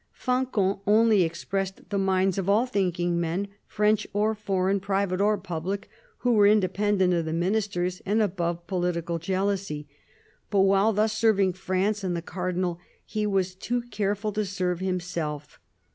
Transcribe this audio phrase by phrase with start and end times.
[0.13, 5.91] Fancan only expressed the minds of all thinking men, French or foreign, private or public,
[6.17, 9.87] who were independent of the Ministers and above political jealousy.
[10.49, 15.59] But while thus serving France and the Cardinal, he was too careful to serve himself.